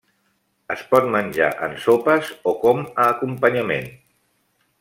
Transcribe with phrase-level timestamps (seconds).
[0.75, 3.91] Es pot menjar en sopes o com a acompanyament.